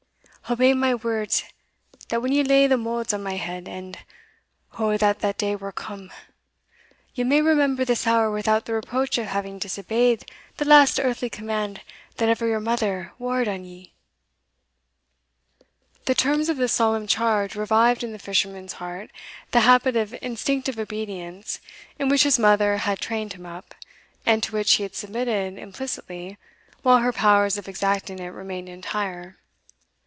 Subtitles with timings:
[0.49, 1.45] Obey my words,
[2.09, 3.97] that when ye lay the moulds on my head and,
[4.77, 6.11] oh that the day were come!
[7.15, 11.79] ye may remember this hour without the reproach of having disobeyed the last earthly command
[12.17, 13.85] that ever your mother wared on you."
[16.03, 19.09] The terms of this solemn charge revived in the fisherman's heart
[19.51, 21.61] the habit of instinctive obedience
[21.97, 23.73] in which his mother had trained him up,
[24.25, 26.37] and to which he had submitted implicitly
[26.81, 29.37] while her powers of exacting it remained entire.